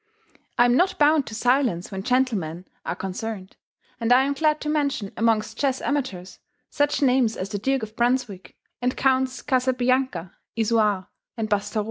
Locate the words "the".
7.49-7.59